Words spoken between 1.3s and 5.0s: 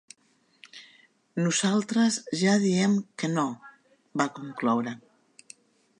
Nosaltres ja diem que no, va concloure.